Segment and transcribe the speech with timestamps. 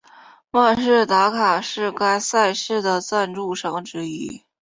[0.49, 4.41] 万事达卡是该赛事的赞助商之一。